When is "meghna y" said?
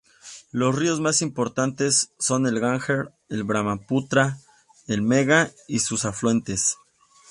5.03-5.77